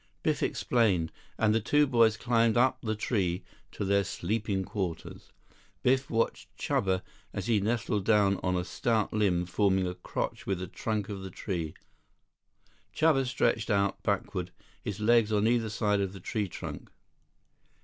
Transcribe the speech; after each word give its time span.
Biff 0.23 0.41
explained, 0.41 1.11
and 1.37 1.53
the 1.53 1.59
two 1.59 1.85
boys 1.85 2.17
climbed 2.17 2.57
up 2.57 2.79
the 2.81 2.95
tree 2.95 3.43
to 3.73 3.85
their 3.85 4.03
sleeping 4.03 4.65
quarters. 4.65 5.31
Biff 5.83 6.09
watched 6.09 6.49
Chuba 6.57 7.03
as 7.33 7.45
he 7.45 7.61
nestled 7.61 8.03
down 8.03 8.39
on 8.41 8.55
a 8.55 8.63
stout 8.63 9.13
limb 9.13 9.45
forming 9.45 9.85
a 9.85 9.93
crotch 9.93 10.47
with 10.47 10.57
the 10.57 10.65
trunk 10.65 11.07
of 11.09 11.21
the 11.21 11.29
tree. 11.29 11.75
Chuba 12.95 13.27
stretched 13.27 13.69
out 13.69 14.01
backward, 14.01 14.49
his 14.83 14.99
legs 14.99 15.31
on 15.31 15.45
either 15.45 15.69
side 15.69 16.01
of 16.01 16.13
the 16.13 16.19
tree 16.19 16.47
trunk. 16.47 16.89